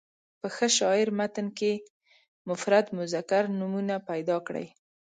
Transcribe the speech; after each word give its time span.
په 0.39 0.47
ښه 0.55 0.67
شاعر 0.77 1.07
متن 1.19 1.47
کې 1.57 1.71
مفرد 2.49 2.85
مذکر 2.97 3.43
نومونه 3.59 3.95
پیدا 4.09 4.37
کړي. 4.47 4.67